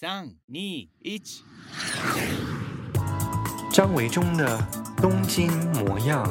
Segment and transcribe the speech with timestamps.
[0.00, 0.88] 三、二、一，
[3.72, 4.56] 张维中的
[4.98, 6.24] 东京模样。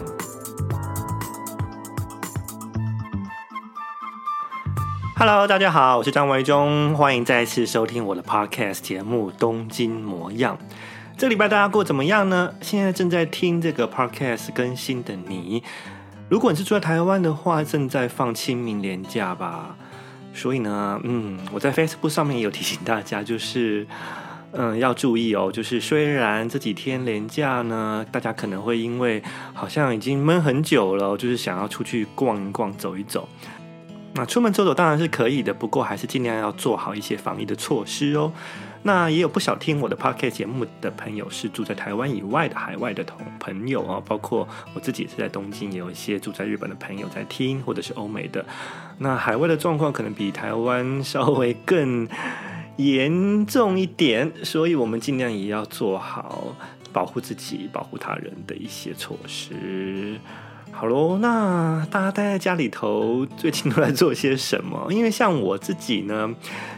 [5.17, 10.58] Hello，大家好，我是张维中，欢迎再次收听我的 Podcast 节目《东京模样》。
[11.18, 12.54] 这个礼拜大家过怎么样呢？
[12.62, 15.62] 现在正在听这个 Podcast 更新的你，
[16.30, 19.76] 如果你是住在台湾的话，正在放清明连假吧。
[20.38, 23.88] 所以呢，嗯，我在 Facebook 上面也有提醒大家，就是，
[24.52, 25.52] 嗯，要注意哦。
[25.52, 33.27] 就是虽然这几天连假呢，大家可能会因为好像已经闷很久了，就是想要出去逛一逛、走一走。
[34.13, 38.31] 那出门走走当然是可以的，不过还是尽量要做好一些防疫的措施哦。
[38.84, 48.45] 那也有不少听我的 Podcast 节目的朋友是住在台湾以外的海外的同朋友啊，包括我自己是在东京，也有一些住在日本的朋友在听，或者是欧美的。
[49.00, 52.08] 那海外的状况可能比台湾稍微更
[52.77, 56.55] 严重一点，所以我们尽量也要做好
[56.94, 60.17] 保护自己、保护他人的一些措施。
[60.80, 64.86] 好喽，那大家待在家里头，最近都在做些什么？
[64.92, 66.31] 因为像我自己呢，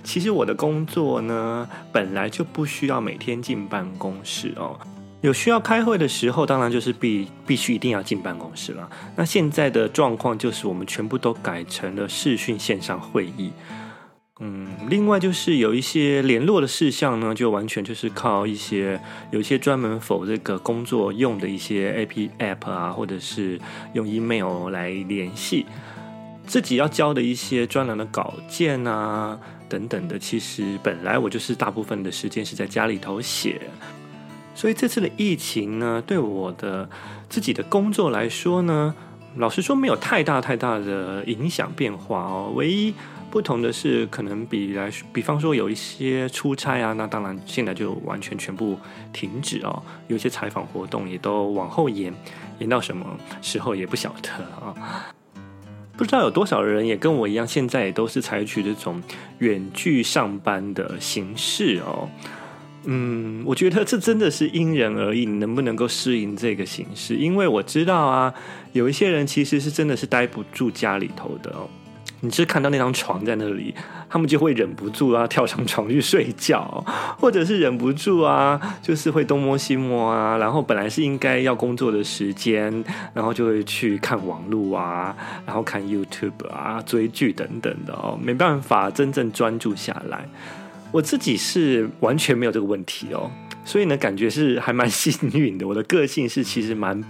[0.05, 4.79] 其实我的工作呢，本来就不需要每天进办公室哦。
[5.19, 8.89] 有需要开会的时候，当然就是必必须一定要进办公室了。
[9.17, 13.51] 那现在的状况就是，我们全部都改成了视讯线上会议。
[14.41, 18.97] 嗯，另外就是有一些联络的事项呢，就完全就是靠一些
[19.31, 23.59] 有一些专门否这个工作用的一些 A P App 啊，或者是
[23.91, 25.65] 用 email 来联系
[26.47, 30.17] 自己要交的一些专栏的稿件啊等等的。
[30.17, 33.59] 其实本来我就是大部分的时间是在家里头写，
[34.55, 36.89] 所以这次的疫情呢，对我的
[37.27, 38.95] 自己的工作来说呢，
[39.35, 42.93] 老实说没有太大太大的影响变化哦，唯一。
[43.31, 48.77] 不同的是，可能比来，比方说有一些出差啊，那当然现在就完全全部
[49.13, 49.83] 停止哦。
[50.07, 52.13] 有些采访活动也都往后延，
[52.57, 53.05] 延到什么
[53.41, 54.73] 时候也不晓得啊。
[55.95, 59.01] 不知道有多少人也跟我一样，现在也都是采取这种
[59.37, 62.09] 远距上班的形式哦。
[62.85, 67.15] 嗯，我觉得这真的是因人而异，能不能够适应这个形式？
[67.15, 68.33] 因为我知道啊，
[68.71, 71.69] 有一些人其实是真的是待不住家里头的哦。
[72.21, 73.73] 你是看到那张床在那里，
[74.09, 76.83] 他们就会忍不住啊，跳上床去睡觉，
[77.17, 85.15] 或者是忍不住啊， 就是会东摸西摸啊，然后本来是应该要工作的时间，然后就会去看网络啊，
[85.45, 90.27] 然后看 YouTube 啊，追剧等等的哦，没办法真正专注下来。
[90.91, 93.29] 我自己是完全没有这个问题哦。
[93.63, 95.67] 所以呢，感觉是还蛮幸运的。
[95.67, 97.03] 我的个性是其实蛮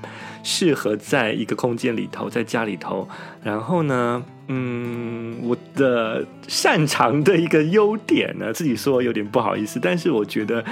[0.43, 3.07] 适合在一个空间里头，在家里头。
[3.41, 4.21] 然后呢，
[4.51, 10.65] 嗯，我的擅长的一个优点呢，自己说有点不好意思，但是我觉得，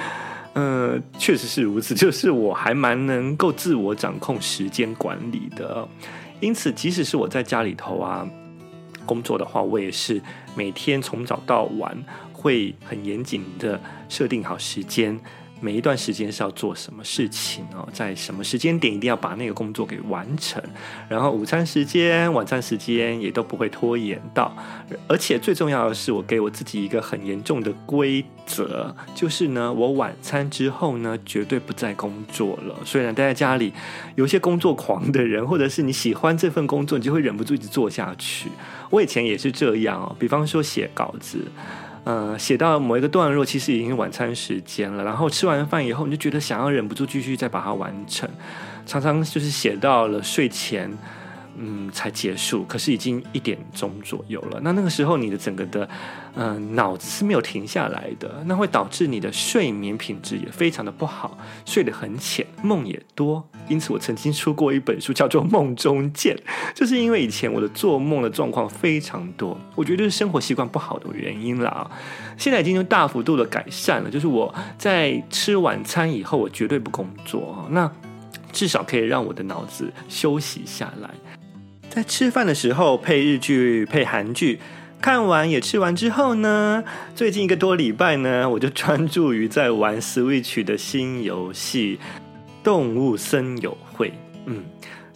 [0.53, 5.87] 嗯、确实是如此，就是我还蛮能够自我掌控时间管理的。
[6.39, 8.27] 因此，即使是我在家里头啊
[9.05, 10.19] 工作的话，我也是
[10.55, 11.95] 每天从早到晚
[12.33, 15.19] 会很严谨的设定好时间。
[15.59, 20.61] 每一段时间是要做什么事情哦，在什么时间点一定要把那个工作给完成，
[21.09, 24.55] 然后午餐时间、晚餐时间也都不会拖延到。
[25.07, 32.75] 而且最重要的是，我给我自己一个很严重的规则，就是呢，我晚餐之后呢，绝对不再工作了。
[32.85, 33.73] 虽然待在家里，
[34.15, 38.49] 有些工作狂的人，或者是你喜欢这份工作，你就会忍不住一直做下去。
[38.89, 41.39] 我以前也是这样哦，比方说写稿子。
[42.07, 45.03] 呃，写到某一个段落，其实已经晚餐时间了。
[45.03, 48.29] 然后吃完饭以后，你就觉得想要忍不住继续再把它完成，
[48.85, 50.89] 常常就是写到了睡前。
[51.59, 54.59] 嗯，才结束，可是已经一点钟左右了。
[54.61, 55.89] 那那个时候，你的整个的，
[56.35, 63.43] 嗯、脑子是没有停下来的，那会导致你的睡眠品质也非常的不好，睡得很浅，梦也多。
[63.67, 66.35] 因此，我曾经出过一本书，叫做《梦中见》，
[66.75, 71.89] 就是因为以前我的做梦的状况非常多，我觉得就是生活习惯不好的原因啦。
[72.37, 77.91] 现在已经大幅度的改善了，就是我在吃晚餐以后，我绝对不工作啊，那
[78.53, 81.09] 至少可以让我的脑子休息下来。
[81.89, 84.59] 在吃饭的时候配日剧、配韩剧，
[85.01, 86.83] 看完也吃完之后呢，
[87.15, 91.99] 最近一个多礼拜呢，我就专注于在玩 Switch 的新游戏
[92.63, 94.09] 《动物森友会》。
[94.45, 94.63] 嗯，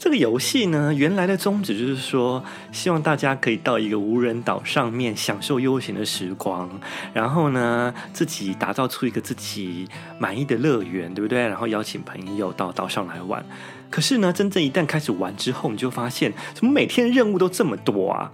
[0.01, 6.68] 这个游戏呢，原来的宗旨就是说，希望大家可以到一个无人岛上面享受悠闲的时光，
[7.13, 9.88] 然后呢，自己打造出一个自己
[10.18, 11.42] 满意的乐园，对不对？
[11.42, 13.45] 然后邀请朋友到岛上来玩。
[13.92, 18.31] 可是呢，真正一旦开始玩之后，你就发现怎么每天任务都这么多啊？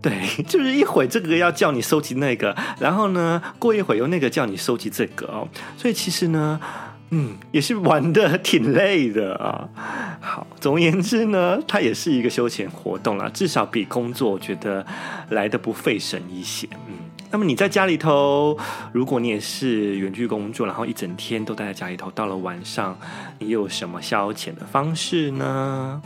[0.00, 0.12] 对，
[0.46, 6.60] 就是一会这个要叫你收集那个，然后呢，过一会又那个叫你收集这个哦，所以其实呢，
[7.10, 9.68] 嗯，也是玩的挺累的啊。
[10.20, 14.84] 好，总而言之呢，它也是一个休闲活动啦，至少比工作我觉得
[15.30, 16.68] 来得不费神一些。
[16.86, 16.94] 嗯，
[17.30, 18.58] 那么你在家里头，
[18.92, 22.98] 如果你也是远距工作，然后一整天都待在家里头，到了晚上，
[23.38, 26.02] 你有什么消遣的方式呢？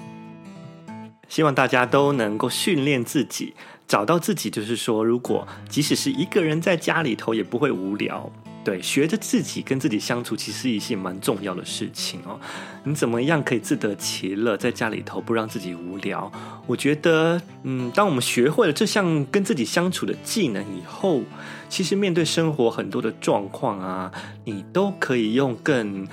[1.28, 3.54] 希望大家都能够训练自己，
[3.88, 8.30] 找到自己，就是说，如果即使是一个人在家里头，也不会无聊。
[8.64, 12.38] 对，学着自己跟自己相处，其实是一件蛮重要的事情哦。
[12.84, 16.30] 你怎么样可以自得其乐，在家里头不让自己无聊？
[16.66, 21.22] 我觉得，嗯，当我们学会了这项跟自己相处的技能以后，
[21.68, 24.12] 其实面对生活很多的状况啊，
[24.44, 26.06] 你都可以用更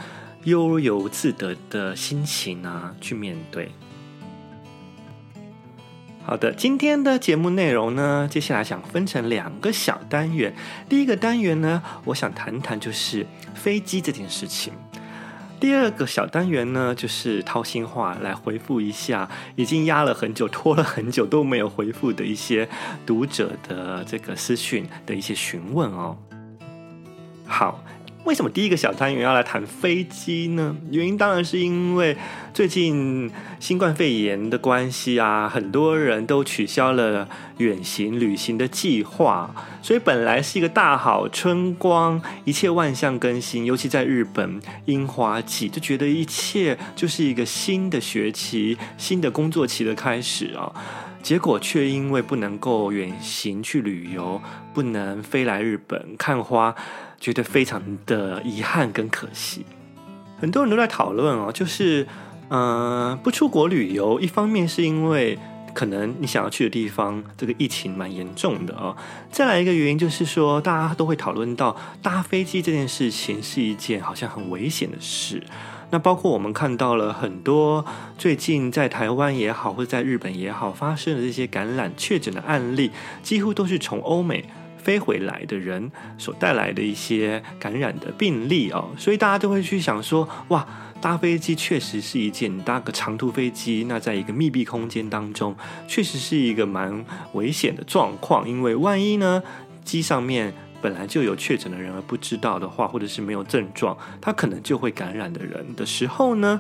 [0.46, 3.72] 悠游自得的心情啊去面对。
[6.30, 10.54] 好的，今天的节目内容呢，接下来想分成两个小单元。
[10.88, 14.72] 第一个单元呢，我想谈谈就是飞机这件事情。
[15.60, 22.70] 第二个小单元呢，就是掏心话来回复一下已经压了很久、拖了很久都没有回复的一些
[23.08, 26.16] 读者的这个私讯的一些询问哦。
[27.48, 27.84] 好。
[28.30, 30.76] 为什么第一个小单元要来谈飞机呢？
[30.92, 32.16] 原因当然是因为
[32.54, 37.28] 最近新冠肺炎的关系啊，很多人都取消了
[37.58, 39.50] 远行旅行的计划，
[39.82, 50.72] 所以本来是一个大好春光，一切万象更新，尤其在日本樱花季，就觉得一切就是一个新的学期、新的工作期的开始啊。
[51.24, 54.40] 结果却因为不能够远行去旅游，
[54.72, 56.76] 不能飞来日本看花。
[57.20, 59.66] 觉得非常的遗憾跟可惜，
[60.40, 62.08] 很多人都在讨论哦，就是，
[62.48, 65.38] 嗯、呃，不出国旅游，一方面是因为
[65.74, 68.96] 可能你想要去的地方这个疫情蛮严重的哦，
[69.32, 75.44] 再来一个原因就是说，大家都会讨论到搭飞机这件事情是一件好像很危险的事，
[75.92, 77.86] 那包括我们看到了很多
[78.18, 84.46] 最近在台湾也好，或者在日本也好发生的这些感染确诊的案例，几乎都是从欧美。
[84.82, 90.66] 飞回来的人所带来的一些感染的病例哦，所以大家都会去想说，哇，
[91.00, 95.56] 搭飞机确实是一件搭个长途飞机，那在一个密闭空间当中，
[95.88, 99.44] 确实是一个蛮危险的状况，因为万一呢，
[99.84, 106.60] 机上面本来就有确诊的人而不知道的话，或者是没有症状，他可能就会感染的人的时候呢，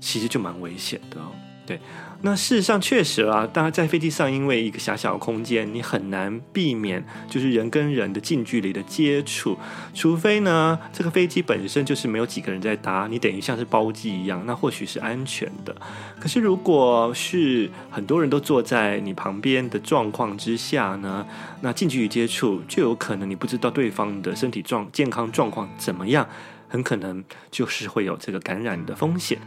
[0.00, 1.30] 其实就蛮危险的哦，
[1.66, 1.80] 对。
[2.22, 9.58] 那事实上确实啊，大家在飞机上，因为一个狭小的空间，你很难避免就是人跟人的近距离的接触，
[9.92, 15.76] 除非呢，这个飞机本身就是没有几个人在搭，你等于像是包机一样，那或许是安全的。
[16.18, 21.26] 可是如果是很多人都坐在你旁边的状况之下呢，
[21.60, 26.26] 那近距离接触就有可能你不知道对方的身体状健康状况怎么样，
[26.66, 29.38] 很可能就是会有这个感染的风险。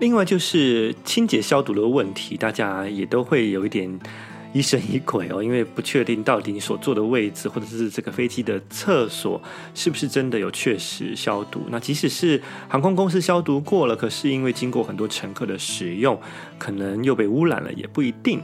[0.00, 3.98] 另外就是清洁消毒的问题，大家也都会有一点
[4.52, 9.40] 疑神疑鬼哦，因为不确定到底你所坐的位置或者是这个飞机的厕所
[9.72, 11.62] 是不是真的有确实消毒。
[11.68, 16.20] 那即使是航空公司消毒过了，可是因为经过很多乘客的使用，
[16.58, 18.42] 可能又被污染了，也不一定。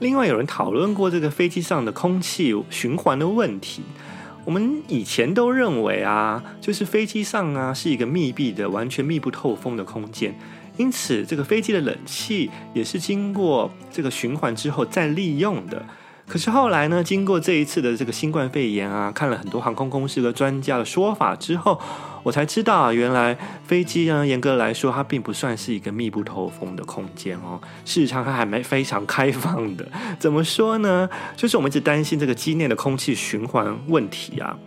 [0.00, 3.82] 另外有人讨论过这个飞机上的空气循环的问题。
[4.46, 10.32] 我们以前都认为啊，就是飞机上啊是一个密闭的、完全密不透风的空间，
[10.76, 15.84] 因此这个飞机的冷气也是经过这个循环之后再利用的。
[16.28, 21.80] 可是后来呢，经过这一次的这个新冠肺炎啊，看了很多航空公司的专家的说法之后，
[22.26, 27.60] 我才知道啊，原来飞机呢，严格来说，它并不算是一个密不透风的空间哦。
[27.84, 29.86] 事实上，它还没非常开放的。
[30.18, 31.08] 怎么说呢？
[31.36, 34.58] 就是我们一直担心这个机内的空气循环问题啊。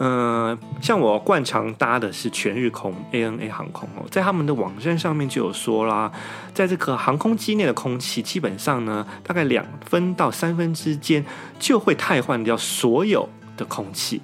[0.00, 6.12] 嗯、像我惯常搭的是全日空 ANA 航空哦，在他们的网站上面就有说啦，
[6.52, 11.24] 在这个航空机内的空气，基本上呢，大概两分到三分之间
[11.58, 14.20] 就会汰换掉所有的空气。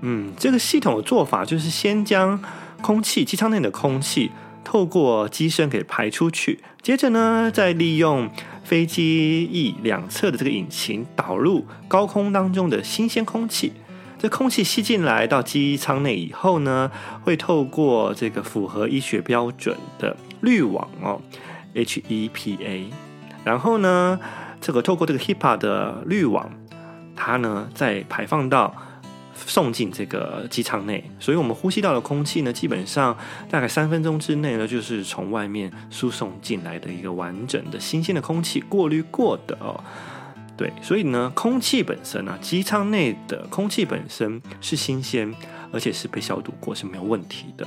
[0.00, 2.40] 嗯，这个系统的做法就是先将
[2.80, 4.30] 空气机舱内的空气
[4.62, 8.30] 透过机身给排出去，接着呢，再利用
[8.62, 13.72] 飞机翼两侧的这个引擎导入高空当中的新鲜空气。
[14.20, 16.90] 这空气吸进来到机舱内以后呢，
[17.22, 21.20] 会透过这个符合医学标准的滤网哦
[21.74, 22.86] ，HEPA，
[23.44, 24.18] 然后呢，
[24.60, 26.50] 这个透过这个 HEPA 的滤网，
[27.14, 28.74] 它呢再排放到
[29.46, 33.16] 送进这个机舱内，所以我们呼吸到的空气呢，基本上
[33.50, 39.82] 大概三分钟之内呢，就是从外面输送进来的一个完整的新鲜的空气，过滤过的哦。
[40.56, 45.32] 对，所以呢，空气本身啊，机舱内的空气本身是新鲜，
[45.72, 47.64] 而且是被消毒过，是没有问题的。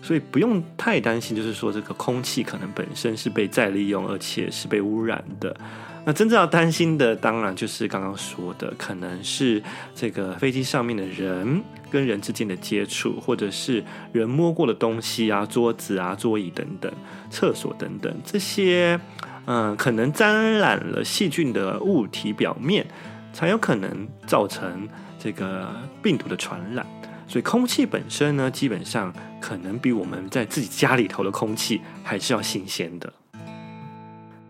[0.00, 5.56] 所以不用太担心，就是说这个空气可能本身是被再利用，而且是被污染的。
[6.04, 9.62] 那真正要担心的，当然就是刚刚说的，可能是
[9.94, 16.92] 这个飞机上面的人跟人之间的接触，或者是人摸过的东西啊，桌子啊、桌椅等等，
[17.30, 18.98] 厕所等等这些，
[19.46, 22.84] 嗯，可能沾染了细菌的物体表面，
[23.32, 24.88] 才有可能造成
[25.20, 25.68] 这个
[26.02, 26.84] 病毒的传染。
[27.28, 33.12] 所以空气本身呢，基本上可能比我们在自己家里头的空气还是要新鲜的。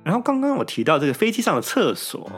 [0.04, 2.30] 然后刚刚我提到这个飞机上的厕所，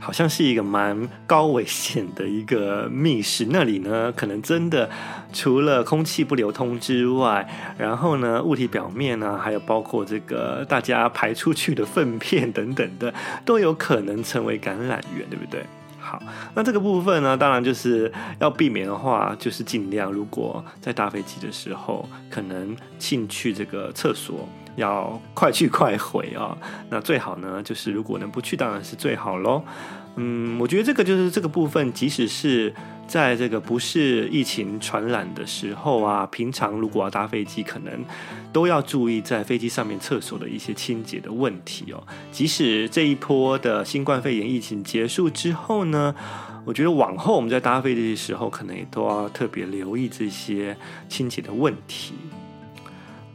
[0.00, 3.46] 好像是一个蛮高危险的一个密室。
[3.50, 4.88] 那里呢，可能真的
[5.32, 7.48] 除了空气不流通之外，
[7.78, 13.12] 然后呢，物体表面呢，还有包括这个大家排出去的粪便等等的，
[13.44, 15.64] 都有可能成为感染源，对不对？
[15.98, 16.22] 好，
[16.54, 26.56] 那这个部分呢，当然就是要避免的话，就是尽量如果在搭飞机的时候，可能进去这个厕所要快去快回啊。
[26.88, 29.62] 那最好呢，就是如果能不去，当然是最好喽。
[30.16, 32.72] 嗯，我觉得这个就是这个部分，即使是。
[33.08, 38.04] 在这个不是疫情传染的时候啊，平常如果要搭飞机，可能
[38.52, 42.02] 都要注意在飞机上面厕所的一些清洁的问题哦。
[42.32, 46.12] 即使这一波的新冠肺炎疫情结束之后呢，
[46.64, 50.76] 我觉得往后我们在搭飞机的时候，可能也都要特别留意这些
[51.08, 52.14] 清洁的问题。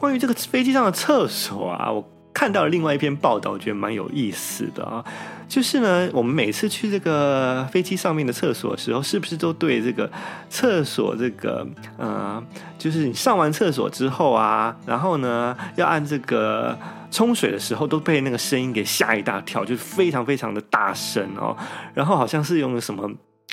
[0.01, 2.03] 关于这个飞机上的厕所啊，我
[2.33, 5.05] 看到了另外一篇报道，我觉得蛮有意思的啊。
[5.47, 10.09] 就是呢，我们每次去这个飞机上面的厕所的时候，是不是都对这个
[10.49, 11.67] 厕所这个
[11.99, 12.43] 呃，
[12.79, 16.75] 就是你上完厕所之后啊，然后呢要按这个
[17.11, 21.55] 冲水的时候，都被那个声音给吓一大跳，就是非常非常的大声哦，
[21.93, 23.07] 然后好像是用什么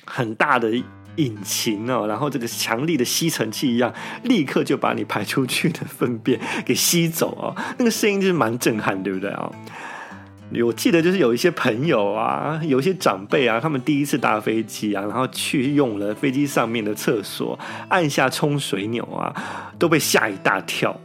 [0.07, 0.71] 很大的
[1.19, 9.51] 引擎哦，然后这个强力的吸尘器一样，立刻就把你排出去的粪便给吸走哦， 那个声音就是蛮震撼，对不对啊？
[10.65, 17.59] 我记得就是有一些朋友啊，有一些长辈啊，他们第一次搭飞机啊，然后去用了飞机上面的厕所，
[17.91, 19.35] 按下冲水钮啊，
[19.79, 20.99] 都被吓一大跳。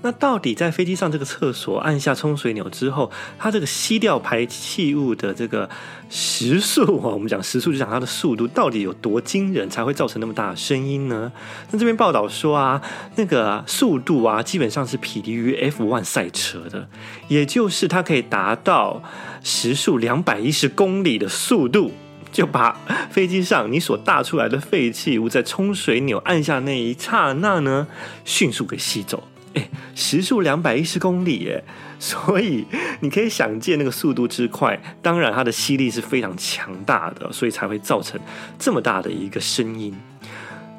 [0.00, 5.68] 那到底在飞机上这个厕所按下冲水钮之后，它这个吸掉排气物的这个
[6.08, 11.32] 时速啊，我们讲时速就讲它的速度到底有多惊人，才会造成那么大的声音呢？
[11.72, 12.80] 那这边报道说啊，
[13.16, 16.88] 那个速度啊，基本上是匹敌于 F1 赛车的，
[17.26, 19.02] 也就是它可以达到
[19.42, 21.90] 时速两百一十公里的速度，
[22.30, 27.88] 就把飞机上你所大出来的废弃物在冲水钮按下那一刹那呢，
[28.24, 29.24] 迅速给吸走。
[29.54, 31.64] 哎，时速两百一十公里耶，
[31.98, 32.66] 所以
[33.00, 38.20] 你可以想见那个速度之快，当然它的吸力是非常强大的，所以才会造成
[38.58, 39.94] 这么大的一个声音。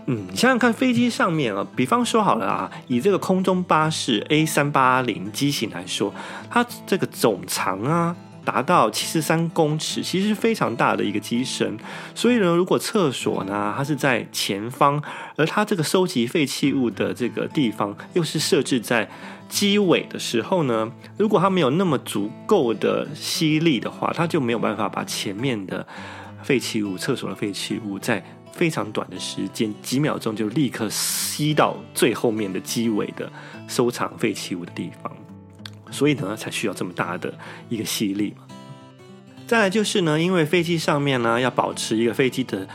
[0.05, 6.13] 嗯，想想看，飞机上面啊，比方说好了啊，以这个空中巴士 A 三八零机型来说，
[6.49, 8.15] 它这个总长啊。
[8.49, 11.77] 达到七十三公尺，其实是非常大的一个机身。
[12.15, 14.99] 所以呢，如果厕所呢，它是在前方，
[15.35, 19.07] 而它这个收集废弃物的这个地方又是设置在
[19.47, 25.85] 机尾的时候呢，如果它没有那么足够的吸力的话，它就没有办法把前面的
[26.41, 33.31] 废弃物、厕所的废弃物，在非常短的时间，几秒钟就立刻吸到最后面的机尾的
[33.67, 35.18] 收藏废弃物的地方。
[35.91, 37.34] 所以呢，才需要这么大的
[37.69, 38.43] 一个吸力嘛。
[39.48, 42.67] 再来就是呢，因为飞机上面呢要保持一个飞机的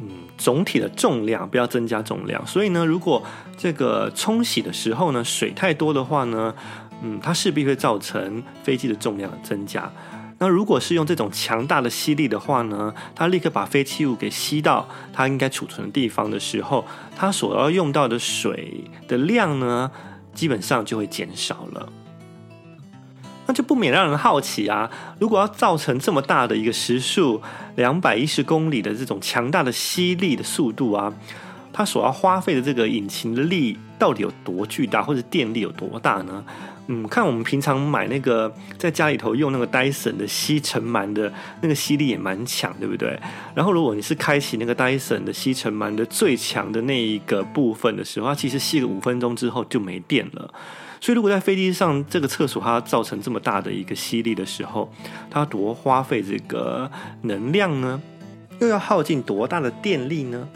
[0.00, 0.08] 嗯
[0.38, 2.46] 总体的重量，不要增加重量。
[2.46, 3.22] 所以呢，如果
[3.58, 6.54] 这个冲洗的时候呢水太多的话呢，
[7.02, 9.90] 嗯，它势必会造成飞机的重量的增加。
[10.38, 19.90] 那如果是用这种强大的吸力的话呢，它立刻把废弃物给吸到它应该储存的地方的时候，它所要用到的水的量呢，
[20.32, 21.92] 基本上就会减少了。
[23.50, 24.88] 那就不免让人好奇啊！
[25.18, 27.42] 如果要造成这么大的一个时速
[27.74, 31.12] 两百一十公里的这种强大的吸力的速度啊，
[31.72, 36.44] 它所要花费的这个引擎的力到底有多巨大，或者电力有多大呢？
[36.86, 43.18] 嗯，看我们平常买那个在家里头用那个戴森的吸尘螨的那个吸力也蛮强，对不对？
[43.52, 50.54] 然后如果你是开启那个戴森的吸尘螨的最强的那一个部分的时候，它其实吸个五分钟之后就没电了。
[51.00, 54.92] 所以，如果在飞机上这个厕所它造成这么大的一个吸力的时候，
[55.30, 56.90] 它多花费这个
[57.22, 58.00] 能量呢？
[58.60, 60.46] 又要耗尽多大的电力呢？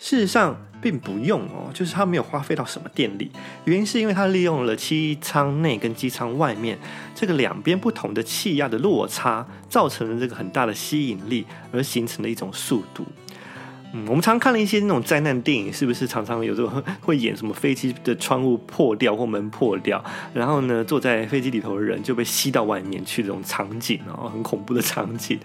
[0.00, 3.30] 事实上，并不用哦，就是它没有花费到什么电力。
[3.64, 6.76] 原因是因为它利用了机舱内跟机舱外面
[7.14, 13.06] 这个两边不同的气压的落差，造成了这个很大的吸引力，而形成了一种速度。
[13.92, 25.38] 嗯，我们常看了一些那种灾难电影，是不是常常有这种会演什么飞机的窗户破掉或门破掉，然后呢，坐在飞机里头的人就被吸到外面去这种场景哦，很恐怖的场景。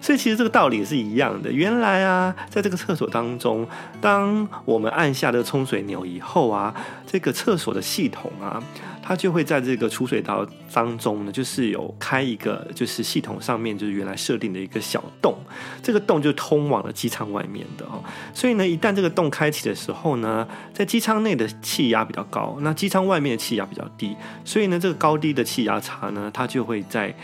[0.00, 1.50] 所以其实这个道理也是一样的。
[1.50, 3.66] 原来啊，在这个厕所当中，
[4.00, 6.74] 当我们按下了冲水钮以后啊，
[7.14, 8.60] 这个厕所的系统啊。
[9.06, 15.36] 它就会在这个储水道当中呢，就是有开一个，就是系统上面就是原来设定的一个小洞，
[15.82, 18.02] 这个洞就通往了机舱外面的哦。
[18.32, 27.14] 所以呢，一旦这个洞开启的时候呢，在机舱内的气压比较高，那机舱外面的气压比较低，所以呢，这个高低的气压差呢，它就会在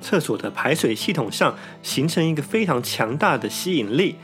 [0.00, 4.16] 厕所的排水系统上形成一个非常强大的吸引力，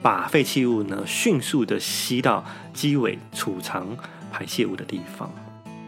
[0.00, 3.84] 把废弃物呢迅速的吸到机尾储藏
[4.30, 5.30] 排泄物的地方。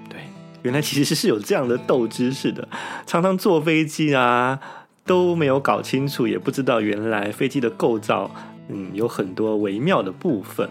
[0.08, 0.20] 对
[0.62, 2.68] 原来其实是有这样的斗知识的，
[3.06, 4.61] 常常坐飞机啊
[5.04, 8.30] 都没有搞清楚，也不知道原来飞机的构造，
[8.68, 10.68] 嗯，有很多微妙的部分。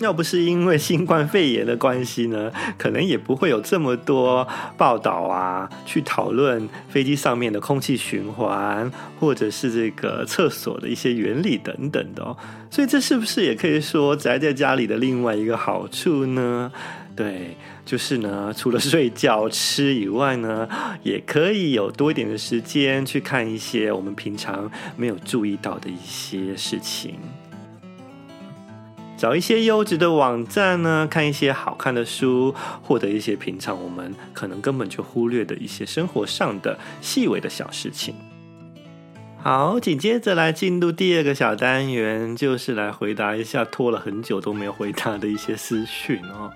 [0.00, 4.46] 要不是因为新冠肺炎的关系呢，可能也不会有这么多
[4.76, 12.36] 报道啊，去讨论飞机上面的空气循环，或者是这个厕所的一些原理等等的哦。
[12.70, 16.72] 所以这是不是也可以说宅在家里的另外一个好处呢？
[17.16, 20.68] 对，就是呢，除了睡觉、吃以外呢，
[21.04, 27.14] 也可以有多一点的时间去看一些我们平常没有注意到的一些事情，
[29.24, 38.14] 找一些优质的网站呢，看一些好看的书，获得一些平常我们可能根本就忽略的一些生活上的细微的小事情。
[39.42, 46.52] 好，紧接着来进入第二个小单元，就是来回答一下拖了很久都没有回答的一些私讯哦。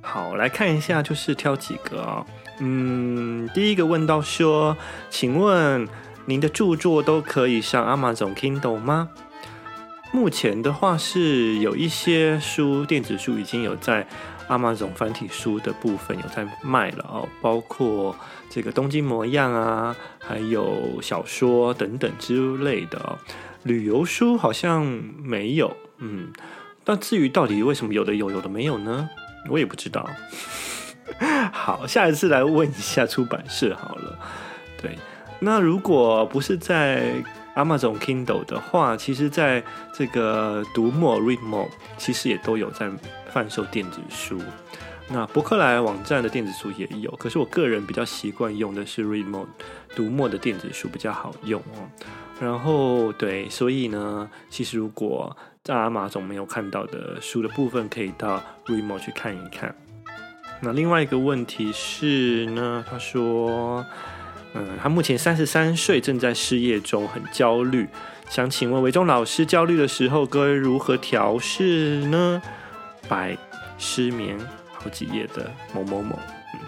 [0.00, 2.26] 好，来看一下，就是挑几个啊、哦。
[2.58, 4.76] 嗯，第一个问到说，
[5.08, 5.86] 请问
[6.26, 9.08] 您的著作都可以上 Amazon Kindle 吗？
[10.10, 14.06] 目前的话是有一些书，电子书已经有在
[14.48, 18.16] Amazon 繁体书的部分有在卖了哦，包括
[18.48, 23.18] 这个东京模样啊，还有小说等等之类的哦。
[23.64, 24.84] 旅游书好像
[25.22, 26.32] 没有，嗯，
[26.86, 29.08] 那至于到底为什么有的有，有的没有呢？
[29.50, 30.08] 我也不知道。
[31.52, 34.18] 好，下一次来问一下出版社好了。
[34.80, 34.96] 对，
[35.40, 37.12] 那如果不是在
[37.58, 42.88] Amazon Kindle 的话，其实在这个读墨 Readmoo 其实也都有在
[43.32, 44.40] 贩售电子书。
[45.10, 49.46] 那博客来网站的电子书也有，可是我个人比较习惯用的是 Readmoo
[49.96, 51.88] 读墨的电子书比较好用哦。
[52.40, 59.74] 然后对，所以呢，其实如果在阿马总没有看到的书的部分，可以到 Readmoo 去看一看。
[60.60, 63.84] 那另外一个问题是呢，他说，
[64.58, 67.86] 嗯，他目前三十三岁，正在失业中，很焦虑，
[68.28, 72.42] 想请问维中老师，焦虑的时候该如何调试呢？
[73.08, 73.36] 白
[73.78, 74.38] 失眠
[74.72, 76.18] 好几夜的某某某，
[76.54, 76.60] 嗯，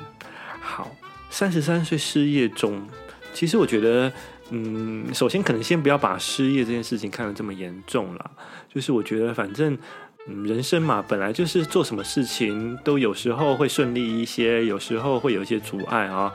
[0.61, 0.90] 好，
[1.29, 2.87] 三十三岁失业中，
[3.35, 4.12] 其实我觉得。
[4.53, 8.31] 嗯，首先可能先不要把失业这件事情看得这么严重了。
[8.68, 9.79] 就是我觉得，反正，
[10.26, 16.35] 嗯，人生嘛，本来就是做什么事情都有时候会顺利一些，有时候会有一些阻碍啊。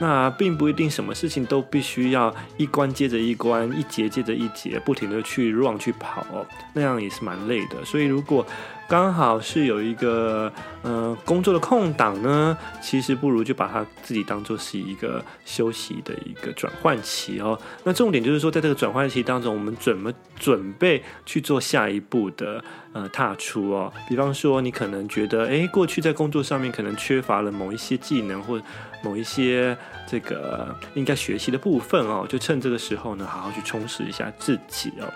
[0.00, 6.26] 那并不一定什么事情都必须要一关接着一关，一节接着一节，不停的去 run 去跑，
[6.72, 7.84] 那样也是蛮累的。
[7.84, 8.44] 所以如果
[8.86, 17.58] 刚好是有一个呃工作的空档呢，其实不如就把它自己当做是一个休息的一个转换期哦。
[17.82, 23.92] 那重点就是说，在这个转换期当中，我们怎么准备去做下一步的呃踏出哦？
[24.08, 28.60] 比方说，你可能觉得，哎，过去在工作上面可能缺乏了某一些技能或
[29.02, 35.08] 某一些这个应该学习的部分哦，就趁这个时候呢，好好去充实一下自己哦。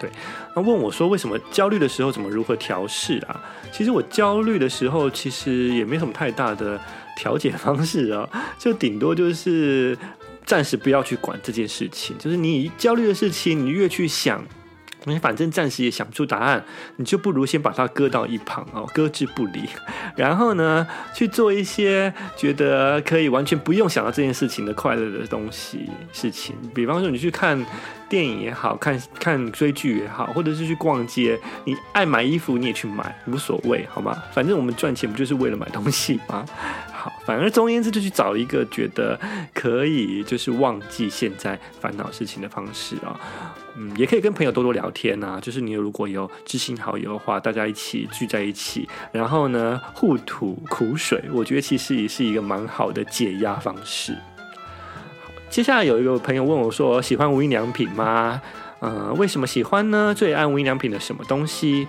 [0.00, 0.08] 对，
[0.54, 3.40] 那问我说，为什么焦虑的时候怎么如何调试啊？
[3.72, 6.80] 其实我焦虑的时候，其实也没什么太大的
[7.16, 9.98] 调解方式啊，就顶多就是
[10.44, 12.16] 暂时不要去管这件事情。
[12.18, 14.44] 就是你焦虑的事情，你越去想，
[15.08, 16.64] 你反正暂时也想不出答案，
[16.96, 19.68] 你就不如先把它搁到一旁哦，搁置不理。
[20.16, 27.64] 然后呢，去做一些觉得可以完全不用想到这件事情的快乐的东西事情，比方说你去看。
[28.08, 34.16] 电影也好看，看追剧也好，或者是去逛街，你爱买衣服你也去买，无所谓，好吗？
[34.32, 36.42] 反正我们赚钱不就是为了买东西吗？
[36.90, 39.20] 好，反而总而言之就去找一个觉得
[39.52, 43.20] 可以就是忘记现在烦恼事情的方式啊。
[43.78, 45.38] 嗯，也可以跟朋友多多聊天啊。
[45.40, 54.18] 就是你如果有知心好友的话，大家一起聚在一起，然后呢互吐苦水，我觉得其实也是一个蛮好的解压方式。
[55.48, 58.42] 接下来有一个朋友问我说：“喜欢无印良品吗？
[58.80, 60.14] 嗯、为什么喜欢呢？
[60.14, 61.88] 最爱无印良品的什么东西？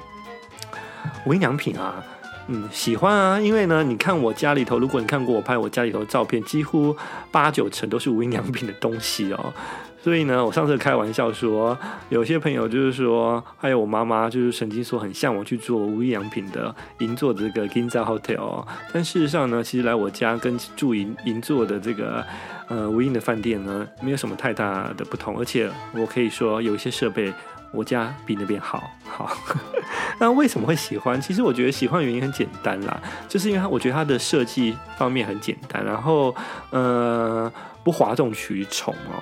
[1.26, 2.04] 无印良品啊，
[2.48, 6.96] 嗯，喜欢啊，因为呢，你看我家里头，如果你看过我拍我家里头的照片，几乎
[7.32, 9.54] 八九成都是无印良品的东西哦。
[10.02, 11.78] 所以呢，我上次开玩笑说，
[12.10, 22.26] 有些朋友就是说，还有我妈妈就是曾经说很向往去做无印良品的银座的这个 Ginza Hotel，但事实上呢，其实来我家跟住银银座的这个。
[22.70, 27.34] 呃，无印的饭店呢，没有什么太大的不同，而且我可以说有一些设备，
[27.74, 28.92] 我家比那边好。
[29.04, 29.36] 好，
[30.22, 31.20] 那为什么会喜欢？
[31.20, 36.36] 其实我觉得喜欢原因很简单啦，就是因为它，我觉得它的设计方面很简单，然后
[36.70, 37.52] 呃，
[37.84, 39.18] 不哗众取宠哦，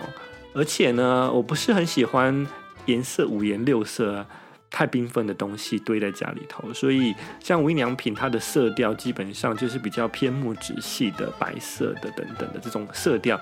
[0.54, 2.48] 而且呢，我不是很喜欢
[2.86, 4.26] 颜色五颜六色。
[4.70, 13.40] 太缤纷的东西堆在家里头，所以像无印良品，它的色调基本上就是比较偏木质系的、白色的等等的这种色调，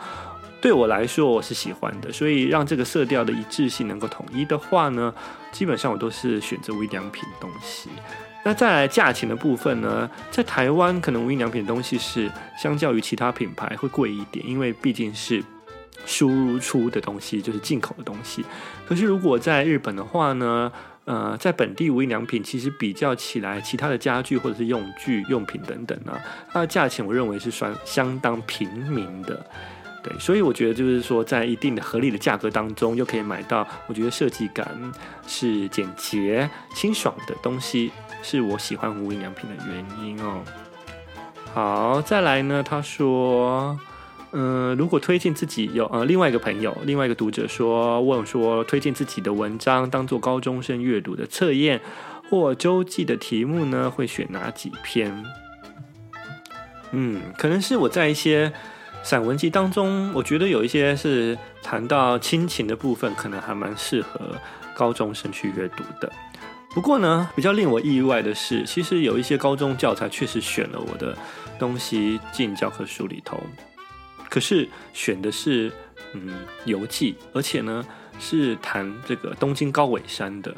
[0.62, 2.14] 对我来说我是喜欢的。
[2.14, 5.12] 所以让这个色调的一致性能够统一的话呢，
[5.52, 7.90] 基本上我都是选择无印良品东西。
[8.44, 15.44] 那再来价钱的部分呢，在台湾可能无印良品的东西是相较于其他品牌会贵一点，因为毕竟是
[16.06, 18.44] 输出的东西，就是进口的东西。
[18.88, 20.72] 可是如果在日本的话呢，
[21.06, 26.12] 呃，在本地无印良品其实比较起来，其他的家具或者是用具用品等等呢，
[26.52, 29.46] 它的价钱我认为是算相当平民的，
[30.04, 34.68] 对，所以我觉得就是说，在一定的合理的价格当中，又可以买到我觉得设计感
[35.28, 37.92] 是简洁清爽的东西，
[38.24, 40.42] 是我喜欢无印良品的原因哦。
[41.54, 43.80] 好，再来呢，他说。
[44.38, 51.80] 嗯、如果推荐自己有呃另外一个朋友，另外一个读者说问说推荐自己的文章当做高中生阅读的测验
[52.30, 55.24] 或周记的题目呢，会选哪几篇？
[56.92, 58.52] 嗯，可能是我在一些
[59.04, 64.20] 散文集当中，我觉得有一些是谈到亲情的部分，可能还蛮适合
[64.76, 66.12] 高中生去阅读的。
[66.72, 71.18] 不过呢，比较令我意外的是，其实有一些高中教材确实选了我的
[71.58, 73.42] 东西进教科书里头。
[74.36, 75.72] 可是选的是
[76.12, 76.30] 嗯
[76.66, 77.86] 游记，而且呢
[78.20, 80.54] 是谈这个东京高尾山的，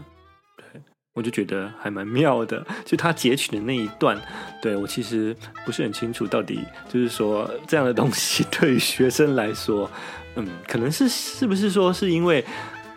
[0.56, 0.82] 对，
[1.14, 2.66] 我就觉得还蛮妙的。
[2.84, 4.20] 就他截取的那一段，
[4.64, 9.88] 对，我其实不是很清楚，到底就是说这样的东西对于学生来说，
[10.38, 12.44] 嗯，可能是是不是说是因为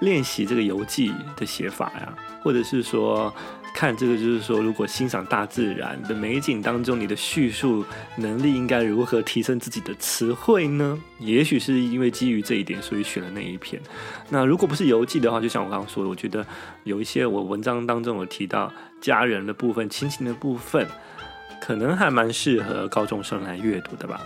[0.00, 3.30] 练习这个游记的写法呀，或者是说。
[3.72, 7.85] 看这个，就是说，如果欣赏大自然的美景当中，你的叙述
[8.16, 10.98] 能力应该如何提升自己的词汇呢？
[11.18, 13.80] 也许是因为基于这一点，所以选了那一篇。
[14.28, 16.44] 那如果不是游记的话，就像我刚刚说的，我觉得
[16.85, 20.87] 有一些我文章当中有提到家人的部分、亲情的部分，
[21.61, 24.20] 可能还蛮适合高中生来阅读的吧。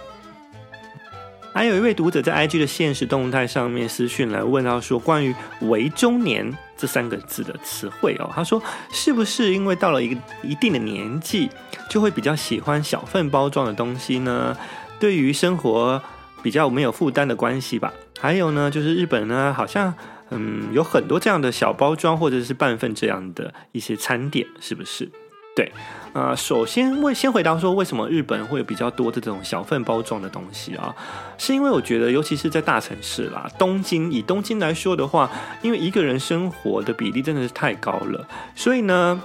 [1.54, 11.48] 还有一位读者在 IG 的限时动态上面私讯来问到说，关于“为中年”这三个字的词汇哦，他说是不是因为到了一个一定的年纪，
[11.88, 14.56] 就会比较喜欢小份包装的东西呢？
[14.98, 16.02] 对于生活
[16.42, 17.94] 比较没有负担的关系吧。
[18.18, 19.94] 还有呢，就是日本呢，好像
[20.30, 25.08] 嗯有很多这样的小包装或者是半份这样的一些餐点，是不是？
[25.56, 25.72] 对，
[26.12, 30.92] 呃，首先为先回答说，为什么日本会有比较多的这种小份包装的东西啊？
[31.38, 35.30] 是因为我觉得，尤其是在大城市啦，东京，以东京来说的话，
[35.62, 39.22] 因为一个人生活的比例真的是太高了，所以呢，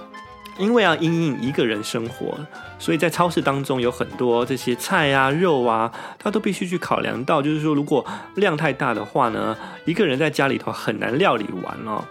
[0.56, 2.38] 因为要因应一个人生活，
[2.78, 12.04] 所以在超市当中有很多这些菜啊、肉啊，他都必须去考量到，就是说，如果量太大的话呢，一个人在家里头很难料理完哦。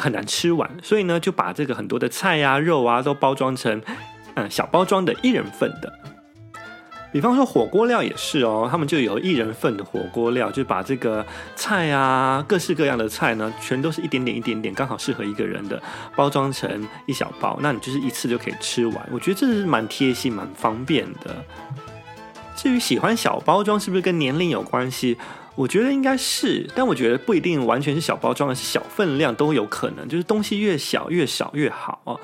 [0.00, 3.80] 很难吃完，所以呢，就把这个很多的菜啊、肉啊都包装成，
[4.34, 5.92] 嗯，小包装的一人份的。
[7.12, 15.80] 比方说火锅料也是哦，他们就有一人份的火锅料，就把这个菜啊，各式各样的菜呢，全都是一点点一点点，刚好适合一个人的，
[16.14, 19.08] 包装成一小包，那你就是一次就可以吃完。
[19.10, 21.34] 我觉得这是蛮贴心、蛮方便的。
[22.54, 25.16] 至于喜欢小包装是不是跟年龄有关系？
[25.56, 30.06] 我觉得应该是，但我觉得不一定完全是小包装，而是小分量都有可能。
[30.06, 32.14] 就是东西越小越少越好啊。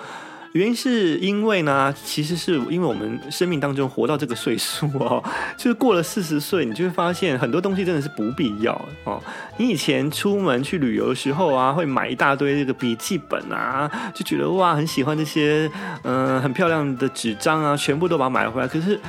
[0.52, 5.24] 原因是因为呢，其实是因为我们生命当中活到这个岁数哦，
[5.56, 9.18] 就是过了四十岁，你就会发现很多东西真的是不必要哦。
[9.56, 15.70] 你以前出门去旅游的时候啊，会买一大堆这个笔记本啊，就觉得哇很喜欢这些
[16.02, 18.68] 嗯、很漂亮的纸张啊，全部都把它买回来。
[18.68, 19.00] 可是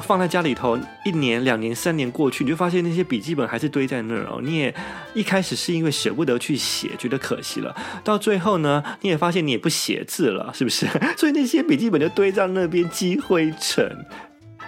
[0.00, 4.40] 放在家里头，一年、两年、三年过去，你就发现那些笔记本还是堆在那儿哦。
[4.42, 4.74] 你也
[5.14, 10.86] 一开始是因为舍不得去写，觉得可惜了，到最后呢，你也发现你也不写字了，是不是？
[11.18, 14.06] 所以那些笔记本就堆在那边积灰尘。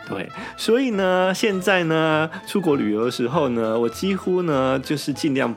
[0.07, 5.55] 对，所以呢，现在呢，出国旅游的时候呢，我几乎呢就是尽量。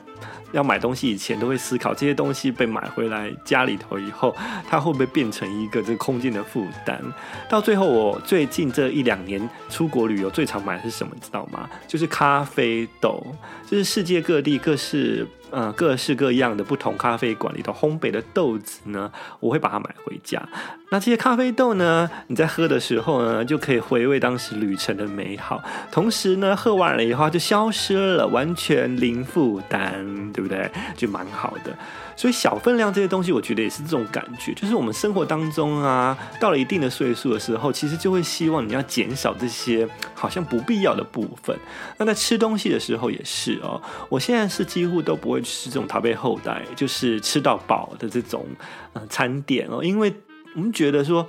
[0.52, 4.34] 要买东西以前都会思考，这些东西被买回来家里头以后，
[4.68, 7.00] 它会不会变成一个这个空间的负担？
[7.48, 11.12] 到最后，我最近这一两年出国旅游最常买的是什么？
[11.20, 11.68] 知道吗？
[11.86, 13.24] 就是咖啡豆，
[13.68, 15.26] 就是世界各地各式。
[15.50, 20.46] 呃，各式各样的不同咖啡馆里头烘焙的豆子呢，我会把它买回家。
[20.90, 25.64] 那这些咖啡豆呢，你在喝的时候呢，就可以回味当时旅程的美好。
[25.90, 30.70] 同时呢，喝完了以后就消失了，完全零负担，对不对？
[30.96, 31.76] 就蛮好的。
[32.16, 41.56] 所以小分量这些东西，我觉得也是这种感觉，就是我们生活当中啊，到了一定的岁数的时候，其实就会希望你要减少这些好像不必要的部分。
[41.96, 48.46] 那在吃东西的时候也是哦，我现在是几乎都不会吃这种逃避后代，就是吃到饱的这种
[48.92, 50.12] 呃餐点哦，因为
[50.54, 51.28] 我们觉得说。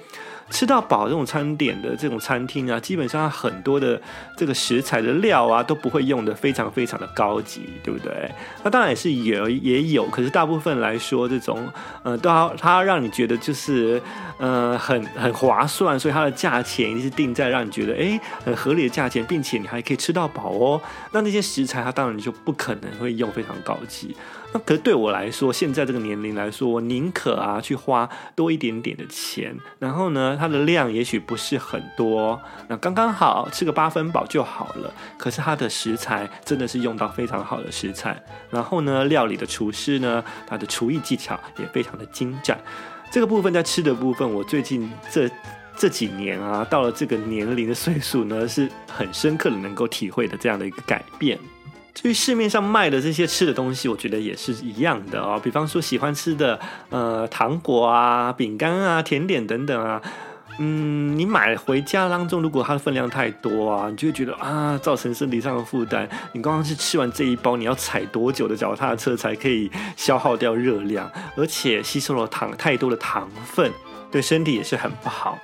[0.49, 4.01] 吃到饱这种餐点的这种餐厅啊，基本上很多的
[4.35, 8.29] 这个食材的料啊都不会用得非常非常的高级，对不对？
[8.63, 11.67] 那当然也是有也有，可是大部分来说，这种
[12.03, 14.01] 呃都要它让你觉得就是
[14.37, 20.81] 呃很很划算，所以它的价钱一定是定在让你觉得哎很合理的价钱，并且你还可以吃到饱哦。
[21.11, 24.15] 那那些食材它当然就不可能会用非常高级。
[24.51, 34.91] 那可是对我来说，现在这个年龄来说，我宁可啊去花多一点点的钱，然后呢，它的量也许不是很多，那刚刚好吃个八分饱就好了。
[35.17, 42.57] 可是它的食材真的是用到非常好的食材，然后呢，料理的厨师呢，他的厨艺技巧也非常的精湛。
[43.11, 45.29] 这个部分在吃的部分，我最近这
[45.77, 51.37] 这几年啊，到了这个年龄的岁数呢，是很深刻的能够体会的这样的一个改变。
[51.93, 55.39] 至于市面上卖的这些吃的东西，我觉得也是一样的哦。
[55.43, 56.57] 比方说喜欢吃的
[56.89, 60.01] 呃糖果啊、饼干啊、甜点等等啊，
[60.59, 66.07] 嗯，你买回家当中，如果它的分量太多啊，你就会觉得啊，造成身体上的负担。
[66.31, 71.11] 你刚刚是吃完这一包，你要踩多久的脚踏车才可以消耗掉热量？
[71.35, 73.69] 而且吸收了糖太多的糖分，
[74.09, 75.37] 对身体也是很不好。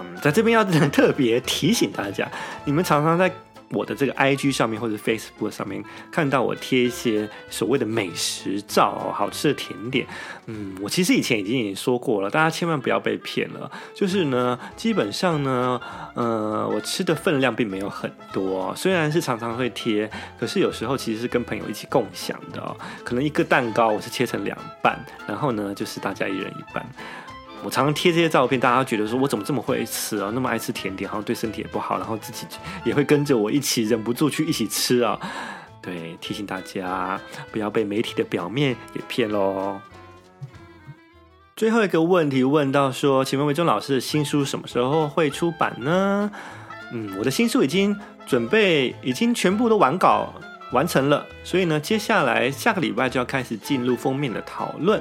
[0.00, 2.28] 嗯，在这边要特别提醒大家，
[2.64, 3.30] 你们常常在。
[3.72, 10.06] 我的这个 IG 上面或者 Facebook 上面看到我贴一些所谓的美食照，好吃的甜点，
[10.46, 13.70] 嗯，我其实以前已经已经说过了，大家千万不要被骗了。
[13.94, 15.80] 就是呢，基本上呢，
[16.14, 22.76] 呃，我吃的分量并没有很多，虽然是常常会贴，可是有时候其实是跟朋友一起共享的哦。
[23.02, 26.84] 可能一个蛋糕我是切成两半，然后呢，就是大家一人一半。
[27.64, 30.30] 我常常贴这些照片，大家觉得说我怎么这么会吃啊？
[30.34, 32.46] 那么爱吃甜点，好像对身体也不好，然后自己
[32.84, 35.18] 也会跟着我一起忍不住去一起吃啊。
[35.80, 37.20] 对，提醒大家
[37.50, 39.80] 不要被媒体的表面给骗喽。
[41.54, 46.30] 最后一个问题问到说，请问维中老师的新书什么时候会出版呢？
[46.92, 47.96] 嗯，我的新书已经
[48.26, 50.34] 准备，已经全部都完稿
[50.72, 55.00] 完成了，所以呢，接下来下个礼拜就要开始进入封面的讨论。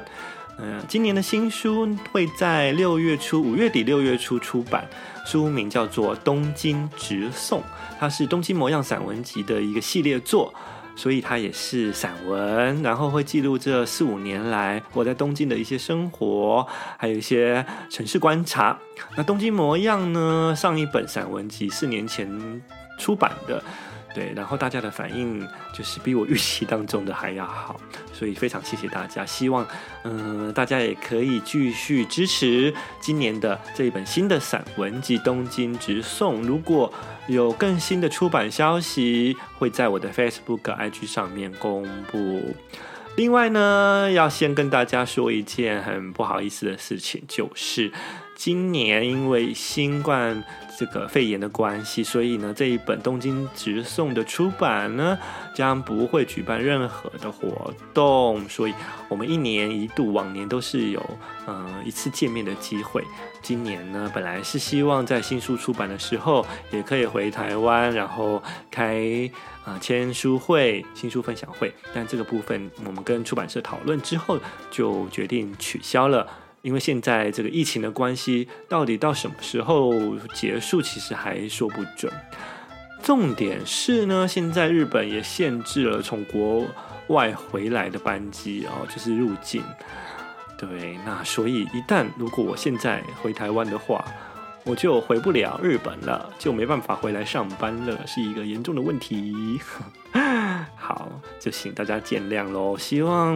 [0.64, 4.88] 嗯，今年的新书会在六月初，五月底六月初出版，
[5.26, 7.60] 书名叫做《东京直送》，
[8.00, 10.54] 它是东京模样散文集的一个系列作，
[10.96, 18.78] 所以它也是散文，然后会记录这四五年来我在东京的一些生活，还有一些城市观察。
[19.18, 22.62] 那《东京模样》呢，上一本散文集四年前
[23.00, 23.64] 出版的。
[24.14, 27.80] 对，然后大家的反应就是比我预期当中的还要好，
[28.14, 29.26] 所以非常谢谢大家。
[29.26, 29.66] 希望，
[30.04, 36.44] 嗯、大家也可以继续支持今年的这一本新的散文集《东京直送》。
[36.46, 36.94] 如果
[37.28, 42.54] 有更新的出版消息，会在我的 Facebook、IG 上面公布。
[43.18, 47.92] 另外呢，要先跟大家说一件很不好意思的事情，就是
[48.44, 50.44] 今年因为新冠。
[50.80, 55.16] 这个肺炎的关系，所以呢，这一本《东京直送》的出版呢，
[55.54, 58.50] 将不会举办任何的活动。
[58.50, 58.74] 所以，
[59.08, 63.04] 我们一年一度，往年都是有嗯、一次见面的机会。
[63.44, 69.30] 今年呢，本来是希望在新书出版的时候，也可以回台湾，然后开
[69.64, 71.72] 啊、呃、签书会、新书分享会。
[71.94, 74.40] 但这个部分，我们跟出版社讨论之后，
[74.72, 76.28] 就决定取消了。
[76.62, 82.12] 因为现在这个疫情的关系，到底到什么时候结束，其实还说不准。
[83.02, 86.68] 重点是呢，现在日本也限制了从国
[87.08, 89.64] 外回来的班机哦，就是入境。
[90.56, 94.06] 对，那所以一旦如果我现在回台湾的话，
[94.64, 99.60] 我就回不了日本了，就没办法回来上班了，是一个严重的问题。
[100.92, 102.78] 好，就请大家见谅喽。
[102.78, 103.34] 希望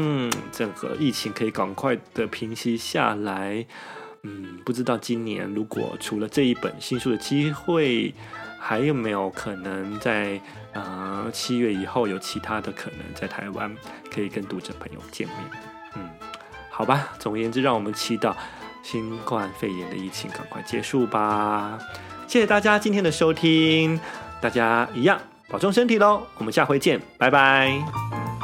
[0.51, 3.65] 整个疫情可以赶快的平息下来。
[4.23, 8.13] 嗯，不知道今年如果除了这一本新书的机会，
[8.59, 10.41] 还有没有可能在
[10.73, 13.73] 呃七月以后有其他的可能在台湾
[14.13, 15.37] 可以跟读者朋友见面？
[15.95, 16.09] 嗯，
[16.69, 17.13] 好吧。
[17.19, 18.35] 总而言之，让我们祈祷。
[18.83, 21.79] 新冠肺炎的疫情赶快结束吧！
[22.27, 23.99] 谢谢大家今天的收听，
[24.39, 28.34] 大家一样保重身体喽，我们下回见，拜拜。